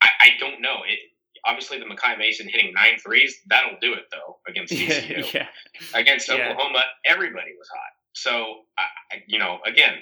[0.00, 0.76] I, I don't know.
[0.86, 0.98] It
[1.44, 5.32] obviously the Makai Mason hitting nine threes, that'll do it though against TCU.
[5.32, 5.46] yeah.
[5.94, 7.12] Against Oklahoma, yeah.
[7.12, 7.92] everybody was hot.
[8.12, 8.84] So, I,
[9.26, 9.94] you know, again,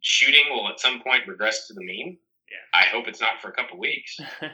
[0.00, 2.18] shooting will at some point regress to the mean.
[2.50, 2.80] Yeah.
[2.80, 4.18] I hope it's not for a couple weeks.
[4.42, 4.48] yeah.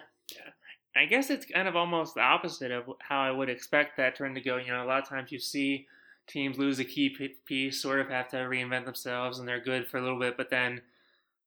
[0.97, 4.35] I guess it's kind of almost the opposite of how I would expect that trend
[4.37, 4.57] to go.
[4.57, 5.87] You know, a lot of times you see
[6.27, 9.99] teams lose a key piece, sort of have to reinvent themselves, and they're good for
[9.99, 10.81] a little bit, but then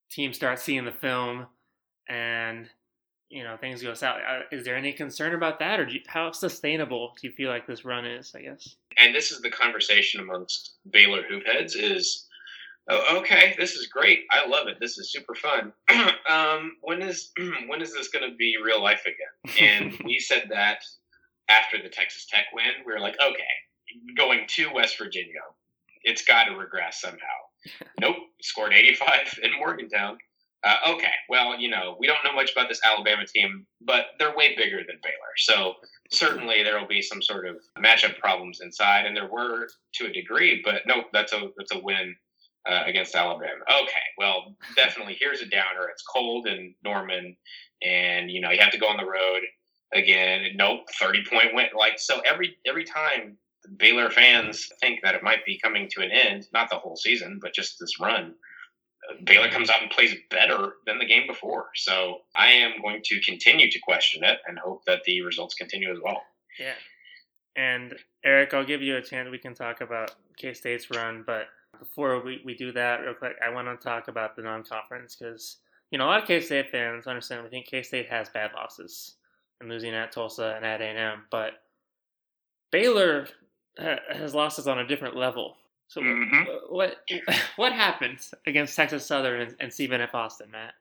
[0.10, 1.48] teams start seeing the film
[2.08, 2.70] and
[3.30, 4.20] you know things go south.
[4.28, 7.66] Uh, is there any concern about that, or you, how sustainable do you feel like
[7.66, 8.34] this run is?
[8.36, 8.76] I guess.
[8.98, 12.28] And this is the conversation amongst Baylor hoopheads: is
[12.90, 14.26] oh, okay, this is great.
[14.32, 14.78] I love it.
[14.80, 15.74] This is super fun.
[16.30, 17.32] um, when is
[17.68, 19.58] when is this going to be real life again?
[19.60, 20.84] And we said that
[21.50, 23.44] after the Texas Tech win, we were like, okay,
[24.18, 25.42] going to West Virginia,
[26.04, 27.18] it's got to regress somehow.
[28.00, 30.18] nope, scored 85 in Morgantown.
[30.64, 34.36] Uh, okay, well, you know, we don't know much about this Alabama team, but they're
[34.36, 35.34] way bigger than Baylor.
[35.38, 35.74] So
[36.12, 40.12] certainly there will be some sort of matchup problems inside, and there were to a
[40.12, 40.62] degree.
[40.66, 42.16] But no, that's a that's a win
[42.68, 43.62] uh, against Alabama.
[43.84, 45.88] Okay, well, definitely here's a downer.
[45.92, 47.36] It's cold in Norman,
[47.84, 49.42] and you know you have to go on the road
[49.94, 50.46] again.
[50.56, 51.68] Nope, thirty point win.
[51.78, 53.38] Like so, every every time
[53.78, 57.40] Baylor fans think that it might be coming to an end, not the whole season,
[57.42, 58.36] but just this run.
[59.24, 61.68] Baylor comes out and plays better than the game before.
[61.76, 65.92] So I am going to continue to question it and hope that the results continue
[65.92, 66.22] as well.
[66.60, 66.74] Yeah.
[67.56, 69.30] And Eric, I'll give you a chance.
[69.30, 71.48] We can talk about K State's run, but
[71.80, 75.16] before we, we do that, real quick, I want to talk about the non conference
[75.16, 75.58] because,
[75.92, 78.52] you know, a lot of K State fans understand we think K State has bad
[78.56, 79.16] losses
[79.62, 81.54] and losing at Tulsa and at A&M, but
[82.72, 83.28] Baylor
[83.78, 85.58] has losses on a different level.
[85.88, 86.46] So Mhm.
[86.70, 86.98] what
[87.58, 90.16] what happened against Texas Southern and, and Stephen F.
[90.16, 90.74] Austin, Matt?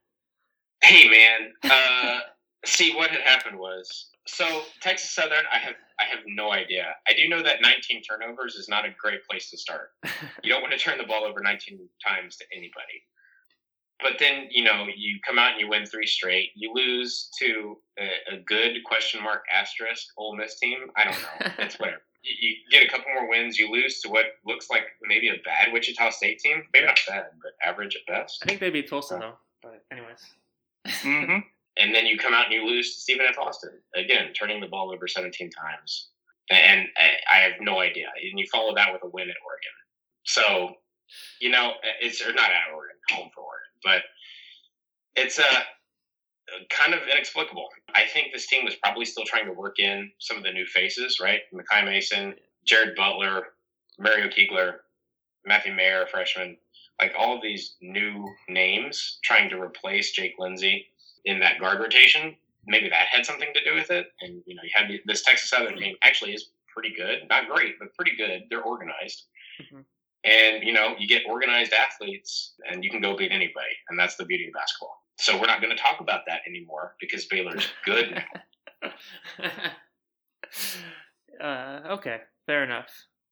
[0.83, 2.21] Hey man, uh,
[2.65, 5.45] see what had happened was so Texas Southern.
[5.53, 6.95] I have I have no idea.
[7.09, 9.91] I do know that 19 turnovers is not a great place to start.
[10.43, 13.03] You don't want to turn the ball over 19 times to anybody.
[14.03, 16.51] But then you know you come out and you win three straight.
[16.55, 20.79] You lose to a, a good question mark asterisk Ole Miss team.
[20.97, 21.53] I don't know.
[21.65, 22.03] It's whatever.
[22.25, 23.59] You, get a couple more wins.
[23.59, 26.63] You lose to what looks like maybe a bad Wichita State team.
[26.73, 28.43] Maybe not bad, but average at best.
[28.43, 29.35] I think they beat Tulsa though.
[29.63, 30.21] But anyways,
[31.03, 31.39] hmm
[31.77, 33.37] and then you come out and you lose to Stephen F.
[33.39, 36.09] Austin again, turning the ball over 17 times,
[36.51, 38.07] and I- I have no idea.
[38.23, 39.73] And you follow that with a win at Oregon.
[40.25, 40.77] So,
[41.41, 44.03] you know, it's or not at Oregon, home for Oregon, but
[45.17, 45.61] it's uh,
[46.71, 47.69] kind of inexplicable.
[47.95, 50.67] I think this team was probably still trying to work in some of the new
[50.67, 51.41] faces, right?
[51.53, 52.35] Makai Mason,
[52.67, 53.49] Jared Butler,
[53.99, 54.77] Mario Kegler,
[55.45, 56.57] Matthew Mayer, freshman,
[57.01, 60.87] like all of these new names trying to replace Jake Lindsey
[61.25, 62.37] in that guard rotation.
[62.67, 64.07] Maybe that had something to do with it.
[64.21, 67.79] And you know, you had this Texas Southern team actually is pretty good, not great,
[67.79, 68.45] but pretty good.
[68.51, 69.27] They're organized,
[69.61, 69.85] Mhm.
[70.25, 74.17] and you know, you get organized athletes, and you can go beat anybody, and that's
[74.17, 75.04] the beauty of basketball.
[75.17, 78.23] So we're not going to talk about that anymore because Baylor's good
[81.41, 82.89] uh, okay, fair enough.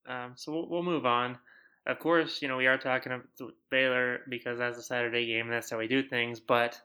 [0.08, 1.38] Um, so we'll, we'll move on.
[1.86, 5.48] Of course, you know we are talking about Baylor because that's a Saturday game.
[5.48, 6.38] That's how we do things.
[6.38, 6.80] But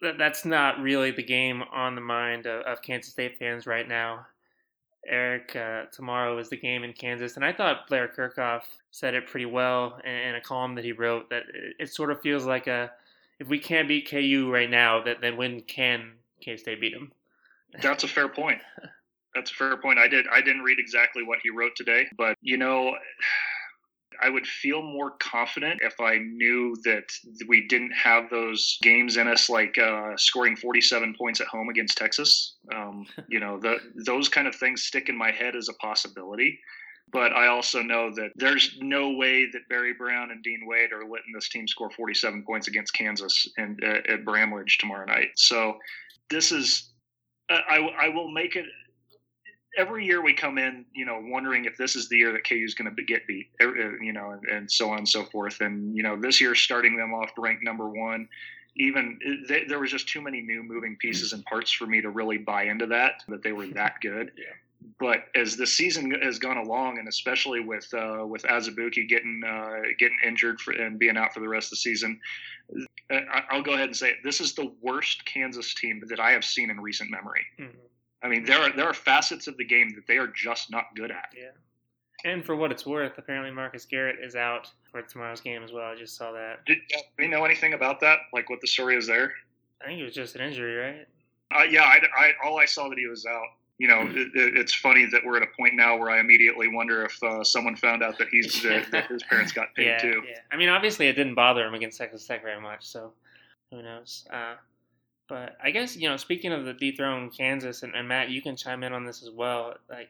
[0.00, 3.88] that, that's not really the game on the mind of, of Kansas State fans right
[3.88, 4.26] now.
[5.06, 9.28] Eric, uh, tomorrow is the game in Kansas, and I thought Blair Kerkhoff said it
[9.28, 11.30] pretty well in, in a column that he wrote.
[11.30, 12.90] That it, it sort of feels like a
[13.38, 17.12] if we can't beat KU right now, that then when can K State beat them?
[17.82, 18.60] That's a fair point.
[19.34, 19.98] That's a fair point.
[19.98, 20.26] I did.
[20.32, 22.96] I didn't read exactly what he wrote today, but you know,
[24.20, 27.04] I would feel more confident if I knew that
[27.46, 31.96] we didn't have those games in us, like uh, scoring 47 points at home against
[31.96, 32.56] Texas.
[32.74, 36.58] Um, you know, the, those kind of things stick in my head as a possibility.
[37.12, 41.02] But I also know that there's no way that Barry Brown and Dean Wade are
[41.02, 45.30] letting this team score 47 points against Kansas and uh, at Bramlage tomorrow night.
[45.36, 45.78] So
[46.28, 46.90] this is,
[47.50, 48.66] I, I will make it
[49.76, 52.56] every year we come in, you know, wondering if this is the year that KU
[52.56, 55.60] is going to get beat, you know, and, and, so on and so forth.
[55.60, 58.28] And you know, this year starting them off ranked number one,
[58.76, 59.18] even
[59.68, 62.64] there was just too many new moving pieces and parts for me to really buy
[62.64, 64.32] into that that they were that good.
[64.36, 64.44] Yeah.
[65.00, 69.80] But as the season has gone along, and especially with uh, with Azubuike getting uh,
[69.98, 72.20] getting injured for, and being out for the rest of the season,
[73.10, 74.16] I, I'll go ahead and say it.
[74.24, 77.44] This is the worst Kansas team that I have seen in recent memory.
[77.58, 77.78] Mm-hmm.
[78.22, 80.84] I mean, there are there are facets of the game that they are just not
[80.96, 81.28] good at.
[81.36, 81.50] Yeah.
[82.24, 85.84] And for what it's worth, apparently Marcus Garrett is out for tomorrow's game as well.
[85.84, 86.64] I just saw that.
[86.66, 86.78] Did
[87.16, 88.18] we know anything about that?
[88.32, 89.32] Like what the story is there?
[89.80, 91.06] I think it was just an injury, right?
[91.54, 93.46] Uh, yeah, I, I, all I saw that he was out.
[93.78, 97.04] You know, it, it's funny that we're at a point now where I immediately wonder
[97.04, 100.22] if uh, someone found out that he's that, that his parents got paid yeah, too.
[100.28, 100.38] Yeah.
[100.50, 103.12] I mean, obviously it didn't bother him against Texas Tech very much, so
[103.70, 104.26] who knows?
[104.32, 104.54] Uh,
[105.28, 108.56] but I guess you know, speaking of the dethroned Kansas, and, and, Matt, you can
[108.56, 109.74] chime in on this as well.
[109.88, 110.08] Like,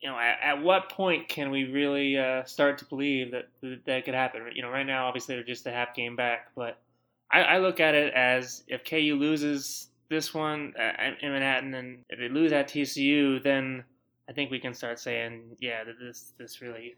[0.00, 3.84] you know, at, at what point can we really uh, start to believe that, that
[3.86, 4.42] that could happen?
[4.54, 6.78] You know, right now, obviously, they're just a half game back, but
[7.32, 12.04] I, I look at it as if KU loses this one uh, in Manhattan, and
[12.08, 13.84] if they lose at TCU, then
[14.28, 16.96] I think we can start saying, yeah, that this this really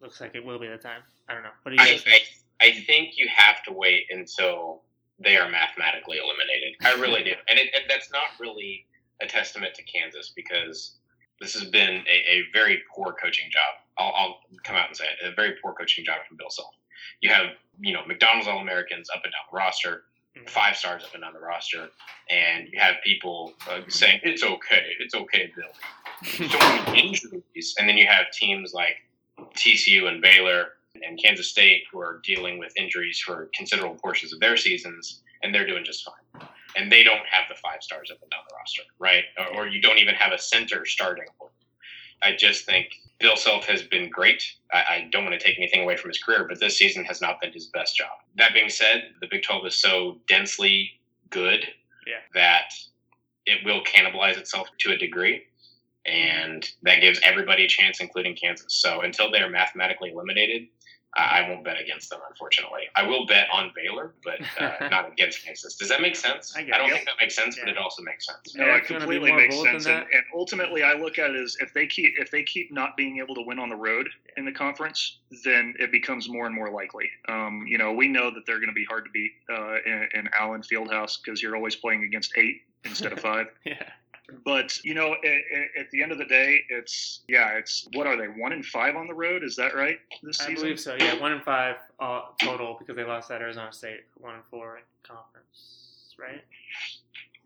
[0.00, 1.02] looks like it will be the time.
[1.28, 1.50] I don't know.
[1.62, 2.22] What do you I, guys think?
[2.60, 4.82] I, I think you have to wait until
[5.18, 6.74] they are mathematically eliminated.
[6.82, 8.86] I really do, and, it, and that's not really
[9.20, 10.96] a testament to Kansas because
[11.40, 13.74] this has been a, a very poor coaching job.
[13.98, 16.74] I'll, I'll, come out and say it: a very poor coaching job from Bill Self.
[17.20, 17.46] You have
[17.80, 20.04] you know McDonald's All Americans up and down the roster,
[20.46, 21.88] five stars up and down the roster,
[22.30, 26.48] and you have people uh, saying it's okay, it's okay, Bill.
[26.48, 28.96] So many injuries, and then you have teams like
[29.56, 30.68] TCU and Baylor
[31.06, 35.54] and Kansas State, who are dealing with injuries for considerable portions of their seasons, and
[35.54, 36.48] they're doing just fine.
[36.76, 39.24] And they don't have the five stars up and down the roster, right?
[39.38, 41.26] Or, or you don't even have a center starting.
[42.22, 42.86] I just think
[43.18, 44.42] Bill Self has been great.
[44.72, 47.20] I, I don't want to take anything away from his career, but this season has
[47.20, 48.10] not been his best job.
[48.36, 50.90] That being said, the Big 12 is so densely
[51.30, 51.66] good
[52.06, 52.14] Yeah.
[52.34, 52.72] that
[53.46, 55.42] it will cannibalize itself to a degree.
[56.04, 58.74] And that gives everybody a chance, including Kansas.
[58.80, 60.62] So until they are mathematically eliminated,
[61.14, 62.82] I I won't bet against them, unfortunately.
[62.94, 65.76] I will bet on Baylor, but uh, not against Kansas.
[65.76, 66.54] Does that make sense?
[66.56, 66.92] I I, don't it.
[66.94, 68.54] think that makes sense, but it also makes sense.
[68.54, 69.86] No, Yeah, it it's gonna be completely makes sense.
[69.86, 72.96] And, and ultimately, I look at it as if they keep if they keep not
[72.96, 76.54] being able to win on the road in the conference, then it becomes more and
[76.54, 77.08] more likely.
[77.28, 80.08] Um, you know, we know that they're going to be hard to beat uh, in,
[80.14, 83.46] in Allen Fieldhouse because you're always playing against eight instead of five.
[83.64, 83.82] Yeah.
[84.44, 88.16] But you know, at, at- the end of the day, it's yeah, it's what are
[88.16, 89.42] they one in five on the road?
[89.42, 90.62] Is that right this I season?
[90.62, 90.96] believe so.
[90.98, 94.04] Yeah, one in five uh, total because they lost at Arizona State.
[94.18, 96.42] One and four in conference, right?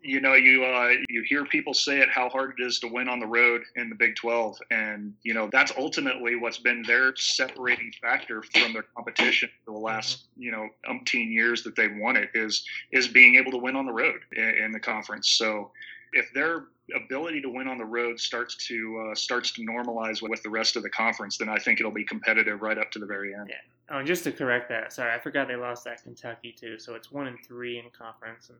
[0.01, 3.09] you know you uh, you hear people say it how hard it is to win
[3.09, 7.15] on the road in the Big 12 and you know that's ultimately what's been their
[7.15, 12.15] separating factor from their competition for the last you know umpteen years that they've won
[12.15, 15.71] it is is being able to win on the road in, in the conference so
[16.13, 16.65] if their
[16.95, 20.75] ability to win on the road starts to uh, starts to normalize with the rest
[20.75, 23.51] of the conference then I think it'll be competitive right up to the very end
[23.89, 26.77] Oh, and just to correct that, sorry, I forgot they lost that Kentucky too.
[26.77, 28.57] So it's one and three in conference and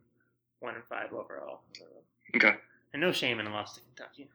[0.62, 1.62] one and five overall.
[2.36, 2.56] okay
[2.94, 4.30] And no shame in a loss to Kentucky.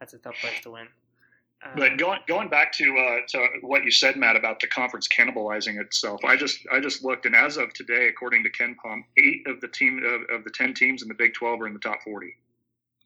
[0.00, 0.86] That's a tough place to win.
[1.64, 5.08] Um, But going going back to uh, to what you said, Matt, about the conference
[5.08, 9.46] cannibalizing itself, I just I just looked, and as of today, according to KenPom, eight
[9.46, 11.80] of the team of, of the ten teams in the Big Twelve are in the
[11.80, 12.36] top forty.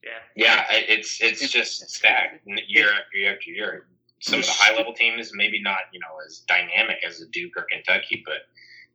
[0.04, 3.86] yeah, Yeah, it's it's just stacked year after year after year.
[4.20, 7.56] Some of the high level teams, maybe not you know as dynamic as a Duke
[7.56, 8.46] or Kentucky, but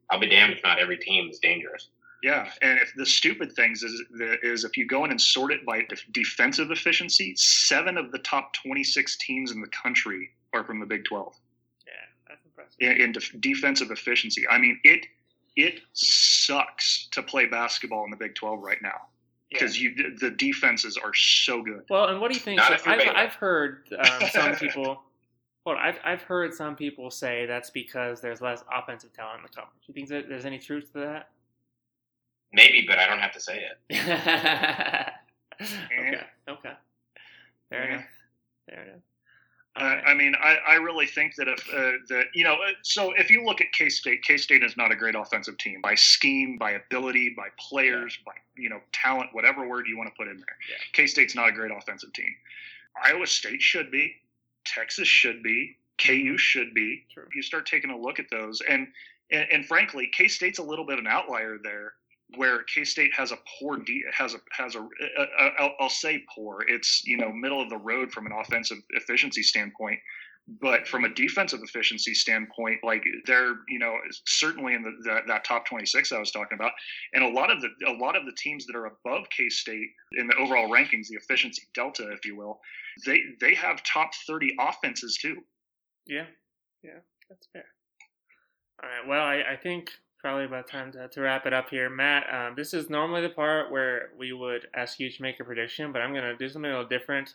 [0.09, 1.89] I'll be damned if not every team is dangerous.
[2.27, 4.03] Yeah, and if the stupid things is
[4.43, 8.51] is if you go in and sort it by defensive efficiency, seven of the top
[8.53, 11.33] twenty six teams in the country are from the Big Twelve.
[11.85, 11.93] yeah,
[12.27, 12.75] that's impressive.
[12.81, 14.45] in, in def- defensive efficiency.
[14.49, 15.05] I mean, it
[15.55, 19.07] it sucks to play basketball in the Big Twelve right now
[19.49, 19.59] Yeah.
[19.59, 21.83] because you the defenses are so good.
[21.89, 22.59] Well, and what do you think?
[22.59, 25.01] So I've, I've heard um, some people.
[25.65, 29.49] Well, I've, I've heard some people say that's because there's less offensive talent in the
[29.49, 29.83] conference.
[29.85, 31.29] Do you think that there's any truth to that?
[32.53, 33.97] Maybe, but I don't have to say it.
[35.61, 36.21] okay.
[36.49, 36.73] Okay.
[37.69, 37.93] Fair Yeah.
[37.93, 38.05] enough.
[38.69, 38.95] Fair enough.
[39.75, 40.03] Uh, Alright.
[40.07, 43.29] I mean, I, I really think that if uh, that you know, uh, so if
[43.29, 46.57] you look at K State, K State is not a great offensive team by scheme,
[46.57, 50.37] by ability, by players, by you know talent, whatever word you want to put in
[50.37, 50.57] there.
[50.69, 50.77] Yeah.
[50.93, 52.33] K State's not a great offensive team.
[53.03, 54.15] Iowa State should be,
[54.65, 57.03] Texas should be, KU should be.
[57.13, 57.27] True.
[57.35, 58.87] You start taking a look at those, and
[59.29, 61.93] and, and frankly, K State's a little bit of an outlier there,
[62.35, 64.87] where K State has a poor de- has a has a,
[65.59, 66.63] I'll, I'll say poor.
[66.67, 69.99] It's you know middle of the road from an offensive efficiency standpoint,
[70.61, 75.45] but from a defensive efficiency standpoint, like they're you know certainly in the, that that
[75.45, 76.73] top twenty six I was talking about,
[77.13, 79.87] and a lot of the a lot of the teams that are above K State
[80.13, 82.59] in the overall rankings, the efficiency delta, if you will,
[83.05, 85.37] they they have top thirty offenses too.
[86.05, 86.25] Yeah,
[86.83, 87.65] yeah, that's fair.
[88.83, 89.07] All right.
[89.07, 89.91] Well, I, I think
[90.27, 91.89] probably about time to, to wrap it up here.
[91.89, 95.43] Matt, um, this is normally the part where we would ask you to make a
[95.45, 97.33] prediction, but I'm going to do something a little different.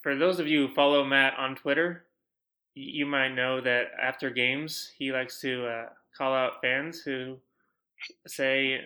[0.00, 2.04] For those of you who follow Matt on Twitter,
[2.74, 7.36] you might know that after games, he likes to uh, call out fans who
[8.26, 8.80] say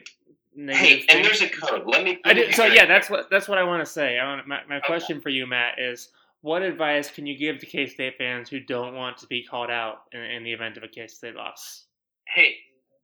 [0.56, 1.84] negative Hey, and there's a code.
[1.86, 2.18] Let me.
[2.24, 4.18] Did, so yeah, that's what that's what I want to say.
[4.18, 6.08] I want, my my question for you, Matt, is
[6.40, 9.70] what advice can you give to K State fans who don't want to be called
[9.70, 11.84] out in, in the event of a K State loss?
[12.26, 12.56] Hey,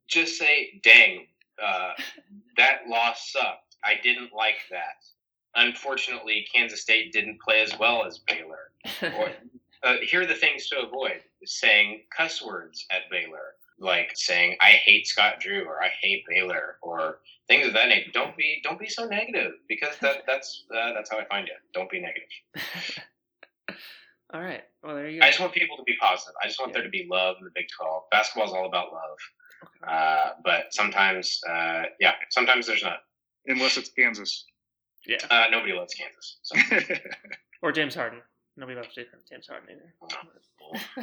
[0.07, 1.27] just say, "Dang,
[1.61, 1.93] uh,
[2.57, 3.75] that loss sucked.
[3.83, 5.03] I didn't like that."
[5.55, 8.71] Unfortunately, Kansas State didn't play as well as Baylor.
[9.01, 9.31] Or
[9.83, 14.71] uh, here are the things to avoid: saying cuss words at Baylor, like saying "I
[14.71, 18.11] hate Scott Drew" or "I hate Baylor" or things of that nature.
[18.11, 21.55] Don't be don't be so negative because that that's uh, that's how I find it.
[21.73, 23.03] Don't be negative.
[24.33, 24.63] All right.
[24.83, 25.25] Well, there you go.
[25.25, 26.33] I just want people to be positive.
[26.43, 28.03] I just want there to be love in the Big 12.
[28.11, 29.17] Basketball is all about love.
[29.87, 32.99] Uh, but sometimes, uh, yeah, sometimes there's not.
[33.45, 34.45] Unless it's Kansas.
[35.05, 35.17] yeah.
[35.31, 36.37] Uh, nobody loves Kansas.
[36.43, 36.95] So
[37.61, 38.21] Or James Harden.
[38.57, 39.93] Nobody loves James Harden either.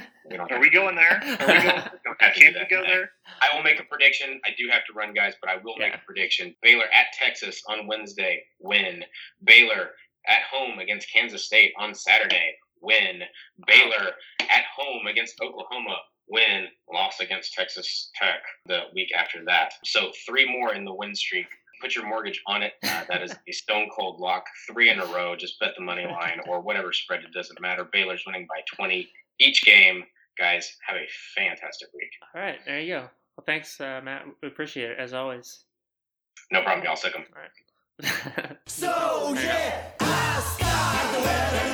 [0.28, 1.22] we don't Are we going there?
[1.22, 3.10] Are we going, don't can we go there?
[3.40, 4.40] I will make a prediction.
[4.44, 6.54] I do have to run, guys, but I will make a prediction.
[6.62, 9.04] Baylor at Texas on Wednesday, win.
[9.44, 9.90] Baylor
[10.26, 13.22] at home against Kansas State on Saturday, win.
[13.68, 15.96] Baylor at home against Oklahoma,
[16.28, 19.72] win, lost against Texas Tech the week after that.
[19.84, 21.46] So three more in the win streak.
[21.80, 22.72] Put your mortgage on it.
[22.84, 24.44] Uh, that is a stone cold lock.
[24.70, 25.34] Three in a row.
[25.36, 27.20] Just bet the money line or whatever spread.
[27.24, 27.84] It doesn't matter.
[27.92, 29.08] Baylor's winning by 20
[29.40, 30.04] each game.
[30.38, 31.06] Guys, have a
[31.36, 32.10] fantastic week.
[32.34, 33.00] All right, there you go.
[33.36, 34.24] Well, thanks, uh, Matt.
[34.42, 35.64] We appreciate it as always.
[36.52, 36.84] No problem.
[36.84, 37.24] Y'all sick 'em.
[37.34, 38.56] All right.
[38.66, 41.73] So yeah, I